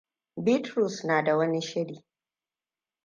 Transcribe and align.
Bitrus 0.43 1.03
na 1.03 1.21
da 1.23 1.37
wani 1.37 1.61
shiri. 1.61 2.03